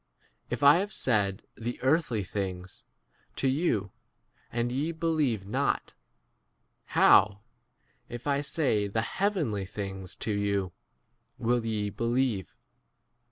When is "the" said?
1.55-1.79, 8.87-9.03